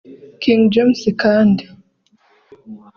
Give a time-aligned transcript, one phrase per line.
[0.41, 1.63] King James kandi